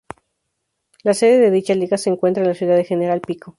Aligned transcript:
La 1.03 1.13
sede 1.13 1.37
de 1.39 1.51
dicha 1.51 1.75
liga 1.75 1.95
se 1.95 2.09
encuentra 2.09 2.41
en 2.41 2.49
la 2.49 2.55
ciudad 2.55 2.75
de 2.75 2.83
General 2.85 3.21
Pico. 3.21 3.49